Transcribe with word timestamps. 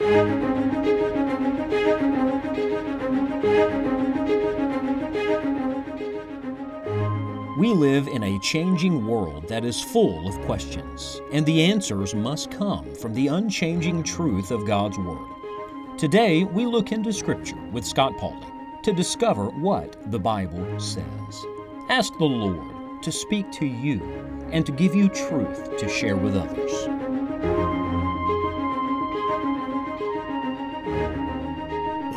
We 0.00 0.06
live 7.72 8.06
in 8.06 8.22
a 8.22 8.38
changing 8.38 9.04
world 9.04 9.48
that 9.48 9.64
is 9.64 9.82
full 9.82 10.28
of 10.28 10.40
questions, 10.42 11.20
and 11.32 11.44
the 11.44 11.64
answers 11.64 12.14
must 12.14 12.52
come 12.52 12.94
from 12.94 13.12
the 13.12 13.26
unchanging 13.26 14.04
truth 14.04 14.52
of 14.52 14.66
God's 14.66 14.98
Word. 14.98 15.98
Today, 15.98 16.44
we 16.44 16.64
look 16.64 16.92
into 16.92 17.12
Scripture 17.12 17.60
with 17.72 17.84
Scott 17.84 18.12
Pauley 18.18 18.82
to 18.84 18.92
discover 18.92 19.46
what 19.46 19.96
the 20.12 20.20
Bible 20.20 20.78
says. 20.78 21.46
Ask 21.88 22.16
the 22.18 22.24
Lord 22.24 23.02
to 23.02 23.10
speak 23.10 23.50
to 23.52 23.66
you 23.66 24.00
and 24.52 24.64
to 24.64 24.70
give 24.70 24.94
you 24.94 25.08
truth 25.08 25.76
to 25.76 25.88
share 25.88 26.16
with 26.16 26.36
others. 26.36 27.27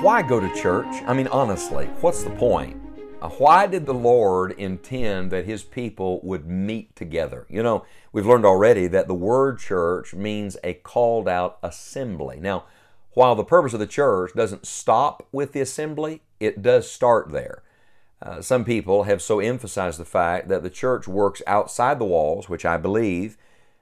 Why 0.02 0.24
go 0.24 0.40
to 0.40 0.52
church? 0.60 1.04
I 1.06 1.14
mean, 1.14 1.28
honestly, 1.28 1.86
what's 2.02 2.24
the 2.24 2.32
point? 2.32 2.76
Uh, 3.22 3.30
why 3.30 3.68
did 3.68 3.86
the 3.86 3.94
Lord 3.94 4.54
intend 4.54 5.30
that 5.30 5.46
His 5.46 5.62
people 5.64 6.20
would 6.24 6.48
meet 6.48 6.96
together? 6.96 7.46
You 7.50 7.62
know, 7.62 7.86
we've 8.12 8.26
learned 8.26 8.44
already 8.44 8.88
that 8.88 9.08
the 9.08 9.14
word 9.14 9.60
church 9.60 10.16
means 10.16 10.58
a 10.64 10.74
called 10.74 11.28
out 11.28 11.60
assembly. 11.62 12.40
Now, 12.40 12.64
while 13.14 13.36
the 13.36 13.44
purpose 13.44 13.74
of 13.74 13.80
the 13.80 13.86
church 13.86 14.32
doesn't 14.34 14.66
stop 14.66 15.28
with 15.32 15.52
the 15.52 15.62
assembly, 15.62 16.24
it 16.40 16.64
does 16.64 16.90
start 16.90 17.32
there. 17.32 17.62
Uh, 18.24 18.42
some 18.42 18.66
people 18.66 19.04
have 19.04 19.22
so 19.22 19.40
emphasized 19.40 20.00
the 20.00 20.06
fact 20.06 20.48
that 20.48 20.64
the 20.64 20.72
church 20.72 21.08
works 21.08 21.44
outside 21.46 22.00
the 22.00 22.06
walls, 22.06 22.50
which 22.50 22.66
I 22.66 22.78
believe, 22.78 23.38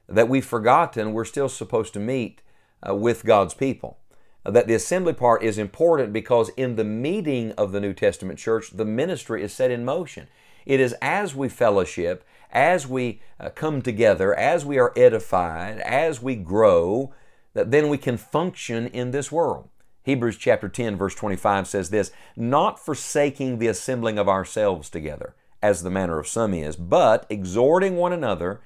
that 0.09 0.27
we've 0.27 0.45
forgotten 0.45 1.13
we're 1.13 1.23
still 1.23 1.47
supposed 1.47 1.93
to 1.93 1.99
meet 2.01 2.41
uh, 2.85 2.93
with 2.93 3.23
God's 3.23 3.53
people 3.53 3.99
that 4.45 4.67
the 4.67 4.73
assembly 4.73 5.13
part 5.13 5.43
is 5.43 5.57
important 5.57 6.13
because 6.13 6.49
in 6.49 6.75
the 6.75 6.84
meeting 6.84 7.52
of 7.53 7.71
the 7.71 7.79
New 7.79 7.93
Testament 7.93 8.40
church, 8.40 8.71
the 8.71 8.85
ministry 8.85 9.43
is 9.43 9.54
set 9.54 9.71
in 9.71 9.84
motion. 9.84 10.27
It 10.65 10.79
is 10.79 10.95
as 11.01 11.35
we 11.35 11.49
fellowship, 11.49 12.23
as 12.51 12.87
we 12.87 13.21
uh, 13.40 13.49
come 13.49 13.82
together, 13.82 14.34
as 14.34 14.65
we 14.65 14.77
are 14.77 14.93
edified, 14.95 15.79
as 15.79 16.21
we 16.21 16.35
grow, 16.35 17.13
that 17.54 17.71
then 17.71 17.90
we 17.90 17.98
can 17.98 18.17
function 18.17 18.87
in 18.87 19.12
this 19.12 19.32
world. 19.32 19.70
Hebrews 20.04 20.37
chapter 20.37 20.70
10, 20.70 20.95
verse 20.95 21.15
25 21.15 21.67
says 21.67 21.90
this 21.90 22.12
Not 22.35 22.79
forsaking 22.79 23.60
the 23.60 23.67
assembling 23.67 24.17
of 24.17 24.29
ourselves 24.29 24.90
together, 24.90 25.35
as 25.62 25.84
the 25.84 25.90
manner 25.90 26.20
of 26.20 26.27
some 26.27 26.54
is, 26.54 26.76
but 26.76 27.26
exhorting 27.29 27.98
one 27.98 28.13
another 28.13 28.62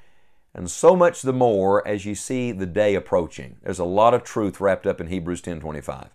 and 0.53 0.69
so 0.69 0.95
much 0.95 1.21
the 1.21 1.33
more 1.33 1.85
as 1.87 2.05
you 2.05 2.15
see 2.15 2.51
the 2.51 2.65
day 2.65 2.95
approaching. 2.95 3.57
There's 3.63 3.79
a 3.79 3.85
lot 3.85 4.13
of 4.13 4.23
truth 4.23 4.59
wrapped 4.59 4.85
up 4.85 5.01
in 5.01 5.07
Hebrews 5.07 5.41
10:25. 5.41 6.09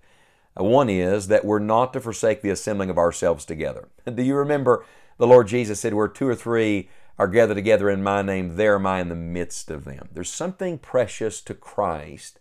Uh, 0.59 0.65
one 0.65 0.89
is 0.89 1.29
that 1.29 1.45
we're 1.45 1.59
not 1.59 1.93
to 1.93 2.01
forsake 2.01 2.43
the 2.43 2.51
assembling 2.51 2.91
of 2.91 2.99
ourselves 2.99 3.45
together. 3.45 3.89
Do 4.15 4.23
you 4.23 4.35
remember 4.37 4.85
the 5.19 5.27
Lord 5.27 5.49
Jesus 5.49 5.81
said, 5.81 5.95
Where 5.95 6.09
two 6.09 6.29
or 6.29 6.35
three 6.35 6.89
are 7.19 7.29
gathered 7.29 7.57
together 7.57 7.91
in 7.91 8.03
my 8.03 8.23
name, 8.23 8.57
there 8.57 8.77
am 8.77 8.87
I 8.87 9.01
in 9.01 9.09
the 9.09 9.17
midst 9.17 9.71
of 9.71 9.85
them. 9.85 10.09
There's 10.13 10.31
something 10.31 10.79
precious 10.79 11.41
to 11.43 11.55
Christ 11.55 12.39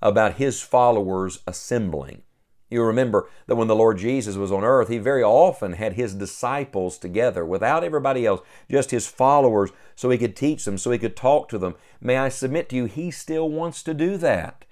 about 0.00 0.34
his 0.34 0.62
followers 0.62 1.40
assembling. 1.46 2.22
You 2.68 2.82
remember 2.82 3.28
that 3.46 3.54
when 3.54 3.68
the 3.68 3.76
Lord 3.76 3.98
Jesus 3.98 4.36
was 4.36 4.50
on 4.50 4.64
earth, 4.64 4.88
he 4.88 4.98
very 4.98 5.22
often 5.22 5.74
had 5.74 5.92
his 5.92 6.14
disciples 6.14 6.98
together 6.98 7.44
without 7.44 7.84
everybody 7.84 8.26
else, 8.26 8.40
just 8.68 8.90
his 8.90 9.06
followers, 9.06 9.70
so 9.94 10.10
he 10.10 10.18
could 10.18 10.34
teach 10.34 10.64
them, 10.64 10.76
so 10.76 10.90
he 10.90 10.98
could 10.98 11.16
talk 11.16 11.48
to 11.48 11.58
them. 11.58 11.76
May 12.00 12.16
I 12.16 12.28
submit 12.28 12.68
to 12.70 12.76
you, 12.76 12.86
he 12.86 13.10
still 13.10 13.48
wants 13.48 13.82
to 13.84 13.94
do 13.94 14.16
that. 14.16 14.64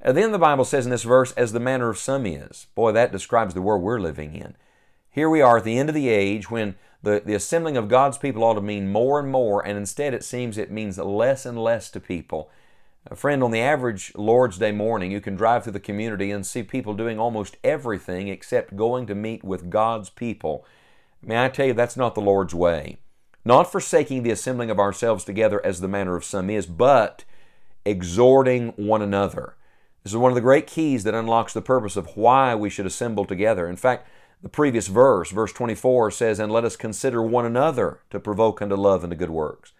And 0.00 0.16
then 0.16 0.32
the 0.32 0.38
Bible 0.38 0.64
says 0.64 0.84
in 0.84 0.90
this 0.90 1.02
verse, 1.02 1.32
as 1.32 1.52
the 1.52 1.60
manner 1.60 1.88
of 1.88 1.98
some 1.98 2.26
is. 2.26 2.66
Boy, 2.74 2.92
that 2.92 3.12
describes 3.12 3.54
the 3.54 3.62
world 3.62 3.82
we're 3.82 4.00
living 4.00 4.34
in. 4.34 4.56
Here 5.10 5.28
we 5.28 5.40
are 5.40 5.58
at 5.58 5.64
the 5.64 5.78
end 5.78 5.88
of 5.88 5.94
the 5.94 6.08
age 6.08 6.50
when 6.50 6.76
the, 7.02 7.22
the 7.24 7.34
assembling 7.34 7.76
of 7.76 7.88
God's 7.88 8.18
people 8.18 8.44
ought 8.44 8.54
to 8.54 8.60
mean 8.60 8.90
more 8.90 9.18
and 9.18 9.30
more, 9.30 9.64
and 9.64 9.76
instead 9.76 10.14
it 10.14 10.24
seems 10.24 10.56
it 10.56 10.70
means 10.70 10.96
less 10.98 11.44
and 11.44 11.58
less 11.58 11.90
to 11.90 12.00
people. 12.00 12.50
A 13.10 13.16
friend, 13.16 13.42
on 13.42 13.50
the 13.50 13.60
average 13.60 14.12
Lord's 14.14 14.58
Day 14.58 14.70
morning, 14.70 15.10
you 15.10 15.20
can 15.20 15.34
drive 15.34 15.64
through 15.64 15.72
the 15.72 15.80
community 15.80 16.30
and 16.30 16.46
see 16.46 16.62
people 16.62 16.94
doing 16.94 17.18
almost 17.18 17.56
everything 17.64 18.28
except 18.28 18.76
going 18.76 19.06
to 19.06 19.14
meet 19.14 19.42
with 19.42 19.70
God's 19.70 20.08
people. 20.08 20.64
May 21.20 21.44
I 21.44 21.48
tell 21.48 21.66
you, 21.66 21.74
that's 21.74 21.96
not 21.96 22.14
the 22.14 22.20
Lord's 22.20 22.54
way. 22.54 22.98
Not 23.44 23.72
forsaking 23.72 24.22
the 24.22 24.30
assembling 24.30 24.70
of 24.70 24.78
ourselves 24.78 25.24
together 25.24 25.64
as 25.66 25.80
the 25.80 25.88
manner 25.88 26.14
of 26.14 26.24
some 26.24 26.48
is, 26.48 26.66
but 26.66 27.24
exhorting 27.84 28.68
one 28.76 29.02
another. 29.02 29.56
This 30.04 30.12
is 30.12 30.16
one 30.16 30.30
of 30.30 30.36
the 30.36 30.40
great 30.40 30.68
keys 30.68 31.02
that 31.02 31.14
unlocks 31.14 31.52
the 31.52 31.60
purpose 31.60 31.96
of 31.96 32.16
why 32.16 32.54
we 32.54 32.70
should 32.70 32.86
assemble 32.86 33.24
together. 33.24 33.68
In 33.68 33.76
fact, 33.76 34.08
the 34.42 34.48
previous 34.48 34.86
verse, 34.86 35.32
verse 35.32 35.52
24, 35.52 36.12
says, 36.12 36.38
And 36.38 36.52
let 36.52 36.64
us 36.64 36.76
consider 36.76 37.20
one 37.20 37.46
another 37.46 38.00
to 38.10 38.20
provoke 38.20 38.62
unto 38.62 38.76
love 38.76 39.02
and 39.02 39.10
to 39.10 39.16
good 39.16 39.30
works. 39.30 39.72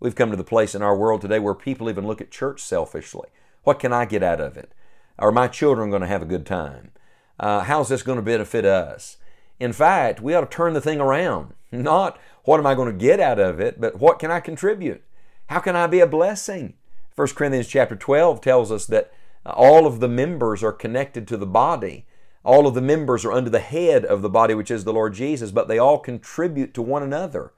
We've 0.00 0.14
come 0.14 0.30
to 0.30 0.36
the 0.36 0.42
place 0.42 0.74
in 0.74 0.80
our 0.80 0.96
world 0.96 1.20
today 1.20 1.38
where 1.38 1.54
people 1.54 1.90
even 1.90 2.06
look 2.06 2.22
at 2.22 2.30
church 2.30 2.62
selfishly. 2.62 3.28
What 3.64 3.78
can 3.78 3.92
I 3.92 4.06
get 4.06 4.22
out 4.22 4.40
of 4.40 4.56
it? 4.56 4.72
Are 5.18 5.30
my 5.30 5.46
children 5.46 5.90
going 5.90 6.00
to 6.00 6.08
have 6.08 6.22
a 6.22 6.26
good 6.26 6.46
time? 6.46 6.92
Uh, 7.38 7.60
how's 7.60 7.90
this 7.90 8.02
going 8.02 8.16
to 8.16 8.22
benefit 8.22 8.64
us? 8.64 9.18
In 9.58 9.74
fact, 9.74 10.22
we 10.22 10.34
ought 10.34 10.40
to 10.40 10.46
turn 10.46 10.72
the 10.72 10.80
thing 10.80 11.00
around. 11.00 11.52
Not 11.70 12.18
what 12.44 12.58
am 12.58 12.66
I 12.66 12.74
going 12.74 12.90
to 12.90 13.04
get 13.04 13.20
out 13.20 13.38
of 13.38 13.60
it, 13.60 13.78
but 13.78 14.00
what 14.00 14.18
can 14.18 14.30
I 14.30 14.40
contribute? 14.40 15.04
How 15.48 15.60
can 15.60 15.76
I 15.76 15.86
be 15.86 16.00
a 16.00 16.06
blessing? 16.06 16.74
1 17.14 17.28
Corinthians 17.28 17.68
chapter 17.68 17.94
12 17.94 18.40
tells 18.40 18.72
us 18.72 18.86
that 18.86 19.12
all 19.44 19.86
of 19.86 20.00
the 20.00 20.08
members 20.08 20.62
are 20.62 20.72
connected 20.72 21.28
to 21.28 21.36
the 21.36 21.46
body. 21.46 22.06
All 22.42 22.66
of 22.66 22.74
the 22.74 22.80
members 22.80 23.26
are 23.26 23.32
under 23.32 23.50
the 23.50 23.60
head 23.60 24.06
of 24.06 24.22
the 24.22 24.30
body, 24.30 24.54
which 24.54 24.70
is 24.70 24.84
the 24.84 24.92
Lord 24.94 25.12
Jesus, 25.12 25.50
but 25.50 25.68
they 25.68 25.78
all 25.78 25.98
contribute 25.98 26.72
to 26.72 26.80
one 26.80 27.02
another. 27.02 27.52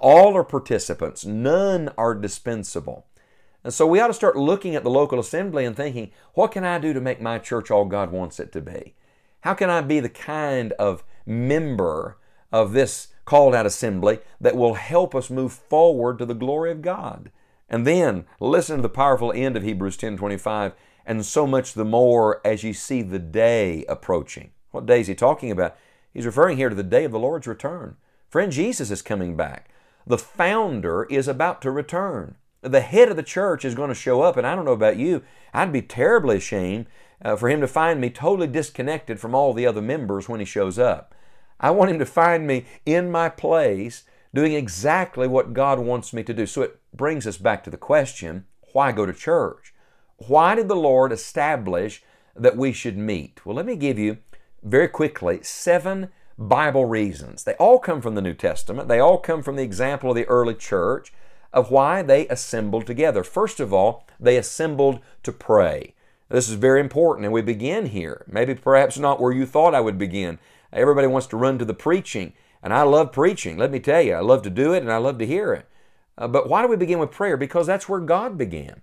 All 0.00 0.36
are 0.36 0.44
participants, 0.44 1.24
none 1.24 1.90
are 1.98 2.14
dispensable. 2.14 3.06
And 3.64 3.72
so 3.72 3.86
we 3.86 4.00
ought 4.00 4.08
to 4.08 4.14
start 4.14 4.36
looking 4.36 4.74
at 4.74 4.84
the 4.84 4.90
local 4.90 5.18
assembly 5.20 5.64
and 5.64 5.76
thinking, 5.76 6.10
what 6.34 6.52
can 6.52 6.64
I 6.64 6.78
do 6.78 6.92
to 6.92 7.00
make 7.00 7.20
my 7.20 7.38
church 7.38 7.70
all 7.70 7.84
God 7.84 8.10
wants 8.10 8.40
it 8.40 8.52
to 8.52 8.60
be? 8.60 8.94
How 9.40 9.54
can 9.54 9.70
I 9.70 9.80
be 9.80 10.00
the 10.00 10.08
kind 10.08 10.72
of 10.72 11.04
member 11.26 12.18
of 12.52 12.72
this 12.72 13.08
called 13.24 13.54
out 13.54 13.66
assembly 13.66 14.18
that 14.40 14.56
will 14.56 14.74
help 14.74 15.14
us 15.14 15.30
move 15.30 15.52
forward 15.52 16.18
to 16.18 16.26
the 16.26 16.34
glory 16.34 16.70
of 16.70 16.82
God? 16.82 17.30
And 17.68 17.86
then 17.86 18.26
listen 18.38 18.76
to 18.76 18.82
the 18.82 18.88
powerful 18.88 19.32
end 19.32 19.56
of 19.56 19.62
Hebrews 19.62 19.96
10:25, 19.96 20.74
and 21.06 21.24
so 21.24 21.46
much 21.46 21.74
the 21.74 21.84
more 21.84 22.40
as 22.46 22.62
you 22.62 22.72
see 22.74 23.02
the 23.02 23.18
day 23.18 23.84
approaching. 23.88 24.50
What 24.70 24.86
day 24.86 25.00
is 25.00 25.06
he 25.06 25.14
talking 25.14 25.50
about? 25.50 25.76
He's 26.12 26.26
referring 26.26 26.56
here 26.56 26.68
to 26.68 26.74
the 26.74 26.82
day 26.82 27.04
of 27.04 27.12
the 27.12 27.18
Lord's 27.18 27.46
return. 27.46 27.96
Friend, 28.28 28.52
Jesus 28.52 28.90
is 28.90 29.02
coming 29.02 29.36
back. 29.36 29.70
The 30.06 30.18
founder 30.18 31.04
is 31.04 31.28
about 31.28 31.62
to 31.62 31.70
return. 31.70 32.36
The 32.62 32.80
head 32.80 33.08
of 33.08 33.16
the 33.16 33.22
church 33.22 33.64
is 33.64 33.74
going 33.74 33.88
to 33.88 33.94
show 33.94 34.22
up, 34.22 34.36
and 34.36 34.46
I 34.46 34.54
don't 34.54 34.64
know 34.64 34.72
about 34.72 34.96
you, 34.96 35.22
I'd 35.52 35.72
be 35.72 35.82
terribly 35.82 36.36
ashamed 36.36 36.86
uh, 37.24 37.36
for 37.36 37.48
him 37.48 37.60
to 37.60 37.68
find 37.68 38.00
me 38.00 38.10
totally 38.10 38.46
disconnected 38.46 39.18
from 39.18 39.34
all 39.34 39.52
the 39.52 39.66
other 39.66 39.82
members 39.82 40.28
when 40.28 40.40
he 40.40 40.46
shows 40.46 40.78
up. 40.78 41.14
I 41.60 41.70
want 41.70 41.90
him 41.90 41.98
to 41.98 42.06
find 42.06 42.46
me 42.46 42.66
in 42.84 43.10
my 43.10 43.28
place 43.28 44.04
doing 44.34 44.52
exactly 44.52 45.28
what 45.28 45.52
God 45.52 45.78
wants 45.78 46.12
me 46.12 46.22
to 46.24 46.34
do. 46.34 46.46
So 46.46 46.62
it 46.62 46.80
brings 46.92 47.26
us 47.26 47.36
back 47.36 47.62
to 47.64 47.70
the 47.70 47.76
question 47.76 48.46
why 48.72 48.90
go 48.90 49.06
to 49.06 49.12
church? 49.12 49.74
Why 50.16 50.54
did 50.54 50.68
the 50.68 50.76
Lord 50.76 51.12
establish 51.12 52.02
that 52.34 52.56
we 52.56 52.72
should 52.72 52.96
meet? 52.96 53.44
Well, 53.44 53.56
let 53.56 53.66
me 53.66 53.76
give 53.76 53.98
you 53.98 54.18
very 54.62 54.88
quickly 54.88 55.40
seven 55.42 56.08
Bible 56.38 56.86
reasons. 56.86 57.44
They 57.44 57.54
all 57.54 57.78
come 57.78 58.00
from 58.00 58.14
the 58.14 58.22
New 58.22 58.34
Testament. 58.34 58.88
They 58.88 59.00
all 59.00 59.18
come 59.18 59.42
from 59.42 59.56
the 59.56 59.62
example 59.62 60.10
of 60.10 60.16
the 60.16 60.26
early 60.26 60.54
church 60.54 61.12
of 61.52 61.70
why 61.70 62.02
they 62.02 62.26
assembled 62.28 62.86
together. 62.86 63.22
First 63.22 63.60
of 63.60 63.72
all, 63.72 64.06
they 64.18 64.36
assembled 64.36 65.00
to 65.22 65.32
pray. 65.32 65.94
This 66.28 66.48
is 66.48 66.54
very 66.54 66.80
important, 66.80 67.26
and 67.26 67.32
we 67.32 67.42
begin 67.42 67.86
here. 67.86 68.24
Maybe 68.26 68.54
perhaps 68.54 68.98
not 68.98 69.20
where 69.20 69.32
you 69.32 69.44
thought 69.44 69.74
I 69.74 69.80
would 69.80 69.98
begin. 69.98 70.38
Everybody 70.72 71.06
wants 71.06 71.26
to 71.28 71.36
run 71.36 71.58
to 71.58 71.64
the 71.66 71.74
preaching, 71.74 72.32
and 72.62 72.72
I 72.72 72.82
love 72.82 73.12
preaching. 73.12 73.58
Let 73.58 73.70
me 73.70 73.80
tell 73.80 74.00
you, 74.00 74.14
I 74.14 74.20
love 74.20 74.42
to 74.42 74.50
do 74.50 74.72
it 74.72 74.82
and 74.82 74.90
I 74.90 74.96
love 74.96 75.18
to 75.18 75.26
hear 75.26 75.52
it. 75.52 75.68
Uh, 76.16 76.28
but 76.28 76.48
why 76.48 76.62
do 76.62 76.68
we 76.68 76.76
begin 76.76 76.98
with 76.98 77.10
prayer? 77.10 77.36
Because 77.36 77.66
that's 77.66 77.88
where 77.88 78.00
God 78.00 78.38
began. 78.38 78.80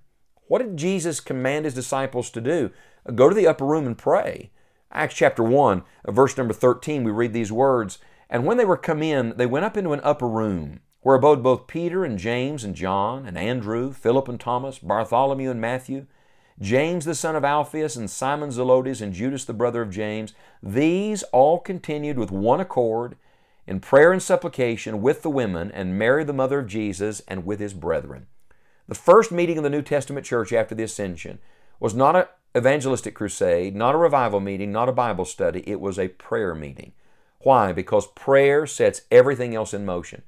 What 0.48 0.60
did 0.60 0.78
Jesus 0.78 1.20
command 1.20 1.66
his 1.66 1.74
disciples 1.74 2.30
to 2.32 2.42
do? 2.42 2.72
Go 3.16 3.30
to 3.30 3.36
the 3.36 3.48
upper 3.48 3.66
room 3.66 3.88
and 3.88 3.98
pray. 3.98 4.52
Acts 4.92 5.14
chapter 5.14 5.44
1, 5.44 5.84
verse 6.08 6.36
number 6.36 6.54
13, 6.54 7.04
we 7.04 7.12
read 7.12 7.32
these 7.32 7.52
words 7.52 8.00
And 8.28 8.44
when 8.44 8.58
they 8.58 8.66
were 8.66 8.78
come 8.78 9.04
in, 9.04 9.36
they 9.38 9.46
went 9.46 9.66
up 9.66 9.78
into 9.78 9.94
an 9.94 10.02
upper 10.04 10.28
room, 10.28 10.80
where 11.02 11.16
abode 11.16 11.44
both 11.44 11.68
Peter 11.68 12.04
and 12.04 12.18
James 12.18 12.64
and 12.64 12.74
John 12.74 13.24
and 13.28 13.38
Andrew, 13.38 13.94
Philip 13.94 14.28
and 14.28 14.40
Thomas, 14.40 14.80
Bartholomew 14.80 15.52
and 15.52 15.62
Matthew, 15.62 16.08
James 16.60 17.06
the 17.06 17.14
son 17.14 17.36
of 17.36 17.46
Alphaeus, 17.46 17.96
and 17.96 18.10
Simon 18.10 18.50
Zelotes, 18.50 19.00
and 19.00 19.14
Judas 19.14 19.46
the 19.46 19.54
brother 19.54 19.84
of 19.84 19.92
James. 19.92 20.34
These 20.62 21.22
all 21.32 21.60
continued 21.60 22.18
with 22.18 22.32
one 22.32 22.60
accord 22.60 23.16
in 23.68 23.80
prayer 23.80 24.12
and 24.12 24.24
supplication 24.24 25.04
with 25.04 25.22
the 25.22 25.30
women, 25.30 25.72
and 25.72 26.00
Mary 26.00 26.24
the 26.24 26.34
mother 26.34 26.60
of 26.60 26.68
Jesus, 26.68 27.22
and 27.28 27.46
with 27.46 27.60
his 27.60 27.76
brethren. 27.76 28.26
The 28.88 28.96
first 28.96 29.32
meeting 29.32 29.60
of 29.60 29.64
the 29.64 29.70
New 29.70 29.84
Testament 29.84 30.26
church 30.26 30.52
after 30.52 30.74
the 30.74 30.84
ascension 30.84 31.38
was 31.80 31.94
not 31.94 32.16
an 32.16 32.26
evangelistic 32.56 33.16
crusade, 33.16 33.76
not 33.76 33.96
a 33.96 33.98
revival 33.98 34.40
meeting, 34.40 34.72
not 34.72 34.90
a 34.90 34.94
Bible 34.94 35.26
study. 35.26 35.64
It 35.66 35.80
was 35.80 35.98
a 35.98 36.10
prayer 36.10 36.54
meeting. 36.54 36.94
Why? 37.40 37.72
Because 37.72 38.08
prayer 38.08 38.66
sets 38.66 39.04
everything 39.12 39.56
else 39.56 39.74
in 39.74 39.86
motion. 39.86 40.24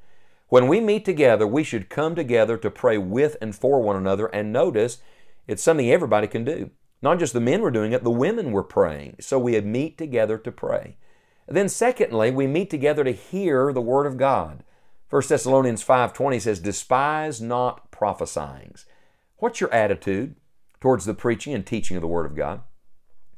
When 0.47 0.67
we 0.67 0.79
meet 0.79 1.05
together, 1.05 1.47
we 1.47 1.63
should 1.63 1.89
come 1.89 2.15
together 2.15 2.57
to 2.57 2.69
pray 2.69 2.97
with 2.97 3.37
and 3.41 3.55
for 3.55 3.81
one 3.81 3.95
another. 3.95 4.27
And 4.27 4.51
notice, 4.51 4.99
it's 5.47 5.63
something 5.63 5.89
everybody 5.89 6.27
can 6.27 6.43
do. 6.43 6.71
Not 7.01 7.19
just 7.19 7.33
the 7.33 7.39
men 7.39 7.61
were 7.61 7.71
doing 7.71 7.93
it, 7.93 8.03
the 8.03 8.11
women 8.11 8.51
were 8.51 8.63
praying. 8.63 9.15
So 9.19 9.39
we 9.39 9.59
meet 9.61 9.97
together 9.97 10.37
to 10.37 10.51
pray. 10.51 10.97
Then 11.47 11.67
secondly, 11.67 12.31
we 12.31 12.47
meet 12.47 12.69
together 12.69 13.03
to 13.03 13.11
hear 13.11 13.73
the 13.73 13.81
word 13.81 14.05
of 14.05 14.17
God. 14.17 14.63
1 15.09 15.29
Thessalonians 15.29 15.83
5:20 15.83 16.39
says, 16.39 16.59
"Despise 16.59 17.41
not 17.41 17.91
prophesying." 17.91 18.75
What's 19.37 19.59
your 19.59 19.73
attitude 19.73 20.35
towards 20.81 21.05
the 21.05 21.13
preaching 21.13 21.53
and 21.53 21.65
teaching 21.65 21.95
of 21.95 22.01
the 22.01 22.07
word 22.07 22.25
of 22.25 22.35
God? 22.35 22.61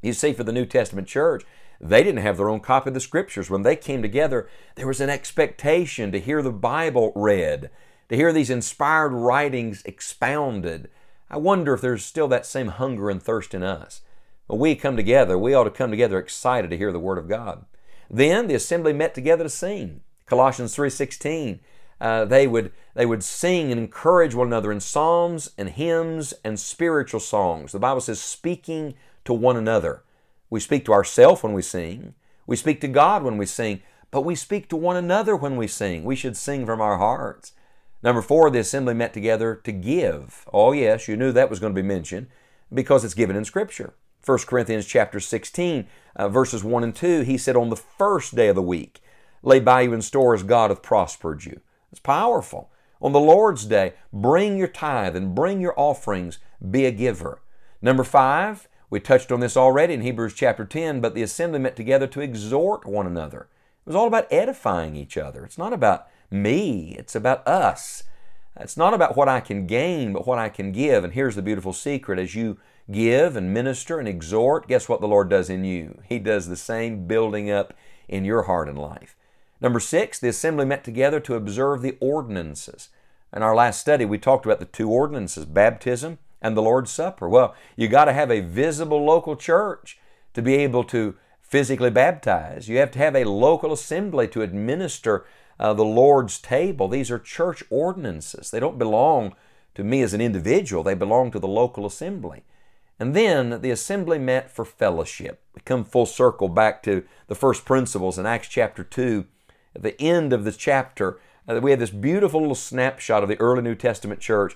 You 0.01 0.13
see, 0.13 0.33
for 0.33 0.43
the 0.43 0.51
New 0.51 0.65
Testament 0.65 1.07
church, 1.07 1.43
they 1.79 2.03
didn't 2.03 2.23
have 2.23 2.37
their 2.37 2.49
own 2.49 2.61
copy 2.61 2.89
of 2.89 2.93
the 2.93 2.99
scriptures. 2.99 3.49
When 3.49 3.63
they 3.63 3.75
came 3.75 4.01
together, 4.01 4.47
there 4.75 4.87
was 4.87 5.01
an 5.01 5.09
expectation 5.09 6.11
to 6.11 6.19
hear 6.19 6.41
the 6.41 6.51
Bible 6.51 7.11
read, 7.15 7.69
to 8.09 8.15
hear 8.15 8.33
these 8.33 8.49
inspired 8.49 9.09
writings 9.09 9.83
expounded. 9.85 10.89
I 11.29 11.37
wonder 11.37 11.73
if 11.73 11.81
there's 11.81 12.05
still 12.05 12.27
that 12.29 12.45
same 12.45 12.67
hunger 12.67 13.09
and 13.09 13.21
thirst 13.21 13.53
in 13.53 13.63
us. 13.63 14.01
When 14.47 14.59
we 14.59 14.75
come 14.75 14.95
together, 14.95 15.37
we 15.37 15.53
ought 15.53 15.65
to 15.65 15.71
come 15.71 15.89
together 15.89 16.19
excited 16.19 16.69
to 16.69 16.77
hear 16.77 16.91
the 16.91 16.99
Word 16.99 17.17
of 17.17 17.27
God. 17.27 17.65
Then 18.09 18.47
the 18.47 18.55
assembly 18.55 18.93
met 18.93 19.13
together 19.13 19.43
to 19.43 19.49
sing. 19.49 20.01
Colossians 20.25 20.75
3.16, 20.75 21.59
uh, 21.99 22.25
they, 22.25 22.47
would, 22.47 22.71
they 22.95 23.05
would 23.05 23.23
sing 23.23 23.71
and 23.71 23.79
encourage 23.79 24.35
one 24.35 24.47
another 24.47 24.71
in 24.71 24.79
psalms 24.79 25.49
and 25.57 25.69
hymns 25.69 26.33
and 26.43 26.59
spiritual 26.59 27.19
songs. 27.19 27.71
The 27.71 27.79
Bible 27.79 28.01
says 28.01 28.21
speaking 28.21 28.93
to 29.25 29.33
one 29.33 29.57
another. 29.57 30.03
We 30.49 30.59
speak 30.59 30.85
to 30.85 30.93
ourselves 30.93 31.41
when 31.41 31.53
we 31.53 31.63
sing. 31.63 32.13
We 32.45 32.55
speak 32.55 32.81
to 32.81 32.87
God 32.87 33.23
when 33.23 33.37
we 33.37 33.45
sing, 33.45 33.81
but 34.11 34.21
we 34.21 34.35
speak 34.35 34.69
to 34.69 34.75
one 34.75 34.95
another 34.95 35.35
when 35.35 35.55
we 35.55 35.67
sing. 35.67 36.03
We 36.03 36.15
should 36.15 36.37
sing 36.37 36.65
from 36.65 36.81
our 36.81 36.97
hearts. 36.97 37.53
Number 38.03 38.21
four, 38.21 38.49
the 38.49 38.59
assembly 38.59 38.93
met 38.93 39.13
together 39.13 39.55
to 39.63 39.71
give. 39.71 40.45
Oh, 40.53 40.73
yes, 40.73 41.07
you 41.07 41.15
knew 41.15 41.31
that 41.31 41.49
was 41.49 41.59
going 41.59 41.73
to 41.73 41.81
be 41.81 41.87
mentioned 41.87 42.27
because 42.71 43.05
it's 43.05 43.13
given 43.13 43.35
in 43.35 43.45
Scripture. 43.45 43.93
1 44.25 44.39
Corinthians 44.39 44.85
chapter 44.85 45.19
16, 45.19 45.87
uh, 46.15 46.29
verses 46.29 46.63
1 46.63 46.83
and 46.83 46.95
2, 46.95 47.21
he 47.21 47.37
said, 47.37 47.55
On 47.55 47.69
the 47.69 47.75
first 47.75 48.35
day 48.35 48.49
of 48.49 48.55
the 48.55 48.61
week, 48.61 49.01
lay 49.41 49.59
by 49.59 49.81
you 49.81 49.93
in 49.93 50.01
store 50.01 50.33
as 50.33 50.43
God 50.43 50.69
hath 50.69 50.81
prospered 50.81 51.45
you. 51.45 51.61
It's 51.91 51.99
powerful. 51.99 52.69
On 53.03 53.11
the 53.11 53.19
Lord's 53.19 53.65
day, 53.65 53.95
bring 54.13 54.57
your 54.57 54.69
tithe 54.69 55.13
and 55.13 55.35
bring 55.35 55.59
your 55.59 55.77
offerings, 55.77 56.39
be 56.71 56.85
a 56.85 56.91
giver. 56.91 57.41
Number 57.81 58.05
five, 58.05 58.69
we 58.89 59.01
touched 59.01 59.29
on 59.29 59.41
this 59.41 59.57
already 59.57 59.93
in 59.93 60.01
Hebrews 60.01 60.33
chapter 60.33 60.63
10, 60.63 61.01
but 61.01 61.13
the 61.13 61.21
assembly 61.21 61.59
met 61.59 61.75
together 61.75 62.07
to 62.07 62.21
exhort 62.21 62.85
one 62.85 63.05
another. 63.05 63.41
It 63.41 63.87
was 63.87 63.95
all 63.97 64.07
about 64.07 64.31
edifying 64.31 64.95
each 64.95 65.17
other. 65.17 65.43
It's 65.43 65.57
not 65.57 65.73
about 65.73 66.07
me, 66.31 66.95
it's 66.97 67.13
about 67.13 67.45
us. 67.45 68.03
It's 68.57 68.77
not 68.77 68.93
about 68.93 69.17
what 69.17 69.27
I 69.27 69.41
can 69.41 69.67
gain, 69.67 70.13
but 70.13 70.25
what 70.25 70.39
I 70.39 70.47
can 70.47 70.71
give. 70.71 71.03
And 71.03 71.11
here's 71.11 71.35
the 71.35 71.41
beautiful 71.41 71.73
secret 71.73 72.19
as 72.19 72.35
you 72.35 72.57
give 72.89 73.35
and 73.35 73.53
minister 73.53 73.99
and 73.99 74.07
exhort, 74.07 74.69
guess 74.69 74.87
what 74.87 75.01
the 75.01 75.09
Lord 75.09 75.29
does 75.29 75.49
in 75.49 75.65
you? 75.65 75.99
He 76.07 76.19
does 76.19 76.47
the 76.47 76.55
same 76.55 77.05
building 77.05 77.51
up 77.51 77.73
in 78.07 78.23
your 78.23 78.43
heart 78.43 78.69
and 78.69 78.79
life. 78.79 79.17
Number 79.63 79.79
six, 79.79 80.19
the 80.19 80.27
assembly 80.27 80.65
met 80.65 80.83
together 80.83 81.21
to 81.21 81.35
observe 81.35 81.81
the 81.81 81.95
ordinances. 82.01 82.89
In 83.33 83.41
our 83.41 83.55
last 83.55 83.79
study, 83.79 84.03
we 84.03 84.17
talked 84.17 84.45
about 84.45 84.59
the 84.59 84.65
two 84.65 84.91
ordinances 84.91 85.45
baptism 85.45 86.19
and 86.41 86.57
the 86.57 86.61
Lord's 86.61 86.91
Supper. 86.91 87.29
Well, 87.29 87.55
you 87.77 87.87
got 87.87 88.05
to 88.05 88.13
have 88.13 88.29
a 88.29 88.41
visible 88.41 89.05
local 89.05 89.37
church 89.37 89.97
to 90.33 90.41
be 90.41 90.55
able 90.55 90.83
to 90.85 91.15
physically 91.41 91.89
baptize. 91.89 92.67
You 92.67 92.77
have 92.79 92.91
to 92.91 92.99
have 92.99 93.15
a 93.15 93.23
local 93.23 93.71
assembly 93.71 94.27
to 94.29 94.41
administer 94.41 95.25
uh, 95.57 95.73
the 95.73 95.85
Lord's 95.85 96.39
table. 96.39 96.89
These 96.89 97.09
are 97.09 97.19
church 97.19 97.63
ordinances. 97.69 98.51
They 98.51 98.59
don't 98.59 98.77
belong 98.77 99.33
to 99.75 99.83
me 99.85 100.01
as 100.01 100.13
an 100.13 100.21
individual, 100.21 100.83
they 100.83 100.93
belong 100.93 101.31
to 101.31 101.39
the 101.39 101.47
local 101.47 101.85
assembly. 101.85 102.43
And 102.99 103.15
then 103.15 103.61
the 103.61 103.71
assembly 103.71 104.19
met 104.19 104.51
for 104.51 104.65
fellowship. 104.65 105.41
We 105.55 105.61
come 105.65 105.83
full 105.83 106.05
circle 106.05 106.47
back 106.47 106.83
to 106.83 107.03
the 107.27 107.33
first 107.33 107.65
principles 107.65 108.19
in 108.19 108.25
Acts 108.25 108.49
chapter 108.49 108.83
2. 108.83 109.25
At 109.75 109.83
the 109.83 109.99
end 110.01 110.33
of 110.33 110.43
the 110.43 110.51
chapter, 110.51 111.19
uh, 111.47 111.59
we 111.61 111.71
have 111.71 111.79
this 111.79 111.89
beautiful 111.89 112.41
little 112.41 112.55
snapshot 112.55 113.23
of 113.23 113.29
the 113.29 113.39
early 113.39 113.61
New 113.61 113.75
Testament 113.75 114.19
church 114.19 114.55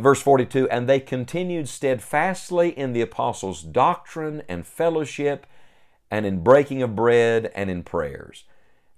verse 0.00 0.20
42 0.20 0.68
And 0.70 0.88
they 0.88 1.00
continued 1.00 1.68
steadfastly 1.68 2.70
in 2.70 2.92
the 2.92 3.00
apostles' 3.00 3.62
doctrine 3.62 4.42
and 4.48 4.66
fellowship, 4.66 5.46
and 6.10 6.26
in 6.26 6.42
breaking 6.42 6.82
of 6.82 6.96
bread 6.96 7.50
and 7.54 7.70
in 7.70 7.82
prayers. 7.82 8.44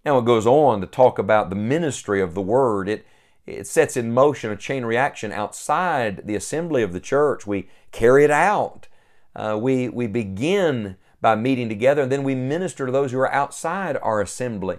Now 0.04 0.18
it 0.18 0.24
goes 0.24 0.46
on 0.46 0.80
to 0.80 0.86
talk 0.86 1.18
about 1.18 1.50
the 1.50 1.56
ministry 1.56 2.20
of 2.20 2.34
the 2.34 2.42
word. 2.42 2.88
It, 2.88 3.06
it 3.46 3.66
sets 3.66 3.96
in 3.96 4.12
motion 4.12 4.50
a 4.50 4.56
chain 4.56 4.84
reaction 4.84 5.32
outside 5.32 6.26
the 6.26 6.34
assembly 6.34 6.82
of 6.82 6.92
the 6.92 7.00
church. 7.00 7.46
We 7.46 7.68
carry 7.92 8.24
it 8.24 8.30
out. 8.30 8.88
Uh, 9.34 9.58
we, 9.60 9.88
we 9.88 10.06
begin 10.06 10.96
by 11.20 11.36
meeting 11.36 11.68
together, 11.68 12.02
and 12.02 12.12
then 12.12 12.24
we 12.24 12.34
minister 12.34 12.86
to 12.86 12.92
those 12.92 13.12
who 13.12 13.18
are 13.18 13.32
outside 13.32 13.96
our 14.02 14.20
assembly. 14.20 14.78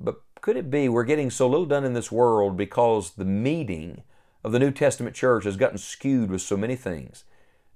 But 0.00 0.22
could 0.40 0.56
it 0.56 0.70
be 0.70 0.88
we're 0.88 1.04
getting 1.04 1.30
so 1.30 1.48
little 1.48 1.66
done 1.66 1.84
in 1.84 1.94
this 1.94 2.12
world 2.12 2.56
because 2.56 3.10
the 3.10 3.24
meeting 3.24 4.02
of 4.44 4.52
the 4.52 4.58
New 4.58 4.70
Testament 4.70 5.16
church 5.16 5.44
has 5.44 5.56
gotten 5.56 5.78
skewed 5.78 6.30
with 6.30 6.42
so 6.42 6.56
many 6.56 6.76
things 6.76 7.24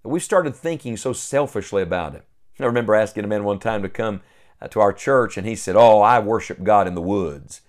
that 0.03 0.09
we've 0.09 0.23
started 0.23 0.55
thinking 0.55 0.97
so 0.97 1.13
selfishly 1.13 1.83
about 1.83 2.15
it. 2.15 2.25
I 2.61 2.65
remember 2.65 2.95
asking 2.95 3.25
a 3.25 3.29
man 3.29 3.45
one 3.45 3.59
time 3.59 3.83
to 3.83 3.89
come 3.89 4.21
uh, 4.61 4.69
to 4.69 4.81
our 4.81 4.93
church, 4.93 5.37
and 5.37 5.47
he 5.47 5.57
said, 5.57 5.75
Oh, 5.75 6.01
I 6.01 6.21
worship 6.21 6.63
God 6.63 6.87
in 6.87 6.95
the 6.95 7.01
woods. 7.01 7.63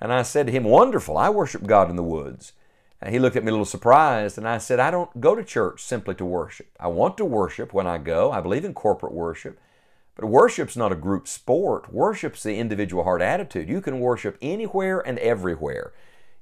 And 0.00 0.12
I 0.12 0.22
said 0.22 0.46
to 0.46 0.52
him, 0.52 0.64
Wonderful, 0.64 1.16
I 1.16 1.30
worship 1.30 1.66
God 1.66 1.90
in 1.90 1.96
the 1.96 2.02
woods. 2.02 2.52
And 3.00 3.12
he 3.12 3.18
looked 3.18 3.36
at 3.36 3.44
me 3.44 3.48
a 3.48 3.52
little 3.52 3.64
surprised, 3.64 4.38
and 4.38 4.48
I 4.48 4.58
said, 4.58 4.80
I 4.80 4.90
don't 4.90 5.20
go 5.20 5.34
to 5.34 5.44
church 5.44 5.82
simply 5.82 6.14
to 6.14 6.24
worship. 6.24 6.68
I 6.78 6.88
want 6.88 7.16
to 7.18 7.24
worship 7.24 7.72
when 7.74 7.86
I 7.86 7.98
go. 7.98 8.30
I 8.30 8.40
believe 8.40 8.64
in 8.64 8.72
corporate 8.74 9.12
worship. 9.12 9.58
But 10.16 10.26
worship's 10.26 10.76
not 10.76 10.92
a 10.92 10.96
group 10.96 11.28
sport. 11.28 11.92
Worship's 11.92 12.42
the 12.42 12.56
individual 12.56 13.04
heart 13.04 13.22
attitude. 13.22 13.68
You 13.68 13.80
can 13.80 14.00
worship 14.00 14.38
anywhere 14.40 15.00
and 15.00 15.18
everywhere. 15.18 15.92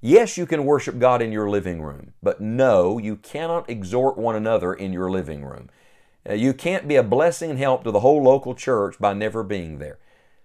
Yes, 0.00 0.36
you 0.36 0.46
can 0.46 0.64
worship 0.64 0.98
God 0.98 1.22
in 1.22 1.32
your 1.32 1.48
living 1.48 1.80
room, 1.80 2.12
but 2.22 2.40
no, 2.40 2.98
you 2.98 3.16
cannot 3.16 3.70
exhort 3.70 4.18
one 4.18 4.36
another 4.36 4.74
in 4.74 4.92
your 4.92 5.10
living 5.10 5.44
room. 5.44 5.70
Uh, 6.28 6.34
you 6.34 6.52
can't 6.52 6.86
be 6.86 6.96
a 6.96 7.02
blessing 7.02 7.50
and 7.50 7.58
help 7.58 7.84
to 7.84 7.90
the 7.90 8.00
whole 8.00 8.22
local 8.22 8.54
church 8.54 8.96
by 8.98 9.14
never 9.14 9.42
being 9.42 9.78
there. 9.78 9.98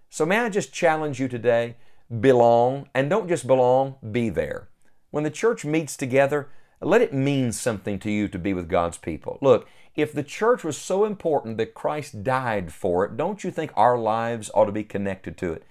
So, 0.10 0.26
may 0.26 0.40
I 0.40 0.50
just 0.50 0.74
challenge 0.74 1.20
you 1.20 1.28
today? 1.28 1.76
Belong, 2.22 2.90
and 2.96 3.10
don't 3.10 3.28
just 3.28 3.48
belong, 3.48 3.96
be 4.12 4.30
there. 4.30 4.70
When 5.12 5.24
the 5.24 5.30
church 5.30 5.66
meets 5.66 5.98
together, 5.98 6.48
let 6.82 7.02
it 7.02 7.14
mean 7.14 7.52
something 7.52 8.00
to 8.00 8.10
you 8.10 8.28
to 8.30 8.40
be 8.40 8.54
with 8.54 8.70
God's 8.70 8.98
people. 8.98 9.38
Look, 9.42 9.68
if 10.02 10.14
the 10.14 10.24
church 10.24 10.64
was 10.64 10.78
so 10.78 11.06
important 11.06 11.58
that 11.58 11.74
Christ 11.74 12.24
died 12.24 12.72
for 12.74 13.06
it, 13.06 13.18
don't 13.18 13.44
you 13.44 13.52
think 13.52 13.72
our 13.76 13.98
lives 13.98 14.52
ought 14.54 14.66
to 14.66 14.72
be 14.72 14.84
connected 14.84 15.38
to 15.38 15.54
it? 15.54 15.64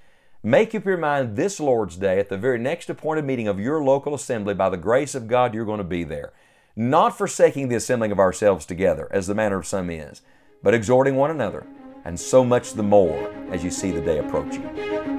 Make 0.42 0.74
up 0.74 0.84
your 0.84 0.96
mind 0.96 1.36
this 1.36 1.58
Lord's 1.58 1.96
Day 1.96 2.18
at 2.18 2.28
the 2.28 2.38
very 2.38 2.58
next 2.58 2.88
appointed 2.88 3.24
meeting 3.24 3.48
of 3.48 3.58
your 3.58 3.82
local 3.82 4.14
assembly, 4.14 4.54
by 4.54 4.70
the 4.70 4.76
grace 4.76 5.14
of 5.14 5.26
God, 5.26 5.52
you're 5.52 5.64
going 5.64 5.78
to 5.78 5.84
be 5.84 6.04
there. 6.04 6.32
Not 6.76 7.18
forsaking 7.18 7.68
the 7.68 7.76
assembling 7.76 8.12
of 8.12 8.20
ourselves 8.20 8.64
together, 8.64 9.08
as 9.10 9.26
the 9.26 9.34
manner 9.34 9.58
of 9.58 9.66
some 9.66 9.90
is, 9.90 10.22
but 10.62 10.74
exhorting 10.74 11.16
one 11.16 11.30
another, 11.30 11.66
and 12.04 12.18
so 12.18 12.44
much 12.44 12.74
the 12.74 12.82
more 12.84 13.32
as 13.50 13.64
you 13.64 13.70
see 13.70 13.90
the 13.90 14.00
day 14.00 14.18
approaching. 14.18 15.17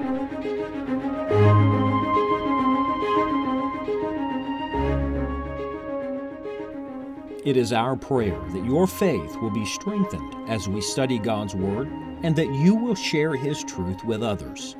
It 7.50 7.56
is 7.56 7.72
our 7.72 7.96
prayer 7.96 8.40
that 8.50 8.64
your 8.64 8.86
faith 8.86 9.34
will 9.38 9.50
be 9.50 9.66
strengthened 9.66 10.48
as 10.48 10.68
we 10.68 10.80
study 10.80 11.18
God's 11.18 11.52
Word 11.52 11.88
and 12.22 12.36
that 12.36 12.54
you 12.54 12.76
will 12.76 12.94
share 12.94 13.34
His 13.34 13.64
truth 13.64 14.04
with 14.04 14.22
others. 14.22 14.76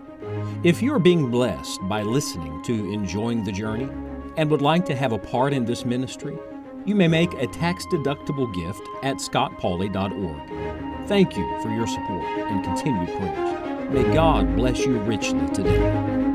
If 0.62 0.80
you're 0.80 1.00
being 1.00 1.32
blessed 1.32 1.80
by 1.88 2.02
listening 2.02 2.62
to 2.62 2.92
Enjoying 2.92 3.42
the 3.42 3.50
Journey 3.50 3.88
and 4.36 4.48
would 4.52 4.62
like 4.62 4.84
to 4.84 4.94
have 4.94 5.10
a 5.10 5.18
part 5.18 5.52
in 5.52 5.64
this 5.64 5.84
ministry, 5.84 6.38
you 6.84 6.94
may 6.94 7.08
make 7.08 7.32
a 7.34 7.48
tax 7.48 7.84
deductible 7.86 8.54
gift 8.54 8.82
at 9.02 9.16
scottpauley.org. 9.16 11.08
Thank 11.08 11.36
you 11.36 11.60
for 11.62 11.70
your 11.70 11.88
support 11.88 12.22
and 12.22 12.62
continued 12.64 13.08
prayers. 13.18 13.90
May 13.90 14.14
God 14.14 14.54
bless 14.54 14.78
you 14.86 14.96
richly 15.00 15.44
today. 15.48 16.29